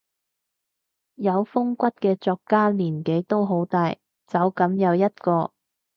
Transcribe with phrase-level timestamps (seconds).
[1.13, 5.53] 有風骨嘅作家年紀都好大，走噉又一個